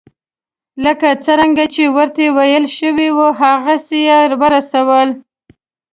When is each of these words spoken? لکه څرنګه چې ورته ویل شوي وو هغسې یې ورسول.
لکه 0.85 1.07
څرنګه 1.25 1.65
چې 1.73 1.83
ورته 1.95 2.23
ویل 2.37 2.65
شوي 2.77 3.09
وو 3.17 3.27
هغسې 3.41 3.99
یې 4.09 4.19
ورسول. 4.41 5.09